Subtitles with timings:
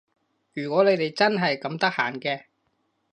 [0.53, 2.45] 如果你哋真係咁得閒嘅